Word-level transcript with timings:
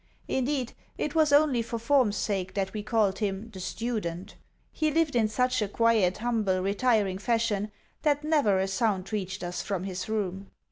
Indeed, 0.27 0.73
it 0.97 1.13
was 1.13 1.31
only 1.31 1.61
for 1.61 1.77
form's 1.77 2.17
sake 2.17 2.55
that 2.55 2.73
we 2.73 2.81
called 2.81 3.19
him 3.19 3.51
"The 3.51 3.59
Student." 3.59 4.35
He 4.71 4.89
lived 4.89 5.15
in 5.15 5.27
such 5.27 5.61
a 5.61 5.67
quiet, 5.67 6.17
humble, 6.17 6.63
retiring 6.63 7.19
fashion 7.19 7.71
that 8.01 8.23
never 8.23 8.57
a 8.57 8.67
sound 8.67 9.13
reached 9.13 9.43
us 9.43 9.61
from 9.61 9.83
his 9.83 10.09
room. 10.09 10.49